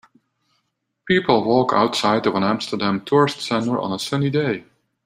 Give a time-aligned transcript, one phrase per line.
[1.05, 4.63] People walk outside of an Amsterdam tourist center on a sunny day.